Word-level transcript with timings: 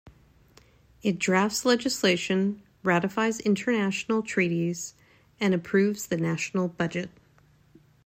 It 1.03 1.19
drafts 1.19 1.63
legislation, 1.63 2.63
ratifies 2.81 3.39
international 3.39 4.23
treaties, 4.23 4.95
and 5.39 5.53
approves 5.53 6.07
the 6.07 6.17
national 6.17 6.69
budget. 6.69 7.11